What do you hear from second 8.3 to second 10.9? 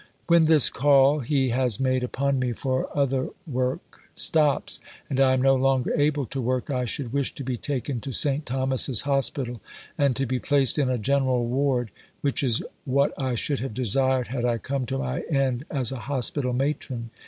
Thomas's Hospital and to be placed in